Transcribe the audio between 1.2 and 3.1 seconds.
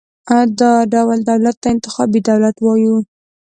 دولت ته انتخابي دولت وایو.